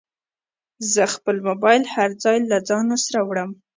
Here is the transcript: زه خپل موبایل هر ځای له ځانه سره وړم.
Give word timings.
زه 0.93 1.03
خپل 1.15 1.35
موبایل 1.47 1.83
هر 1.95 2.09
ځای 2.23 2.37
له 2.49 2.57
ځانه 2.69 2.95
سره 3.05 3.19
وړم. 3.27 3.51